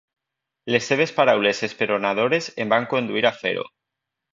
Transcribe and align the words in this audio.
Les 0.75 0.87
seves 0.93 1.13
paraules 1.19 1.61
esperonadores 1.69 2.51
em 2.67 2.77
van 2.77 2.93
conduir 2.97 3.27
a 3.33 3.37
fer-ho. 3.45 3.73